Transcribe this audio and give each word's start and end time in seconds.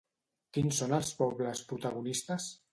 Quins 0.57 0.79
són 0.83 0.95
els 0.99 1.13
pobles 1.21 1.63
protagonistes? 1.71 2.53